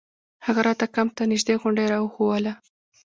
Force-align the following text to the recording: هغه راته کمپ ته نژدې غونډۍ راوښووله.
هغه 0.45 0.61
راته 0.67 0.85
کمپ 0.95 1.09
ته 1.17 1.23
نژدې 1.31 1.55
غونډۍ 1.61 1.85
راوښووله. 1.93 2.53